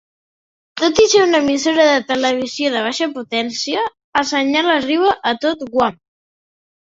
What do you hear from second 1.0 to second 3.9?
i ser una emissora de televisió de baixa potència,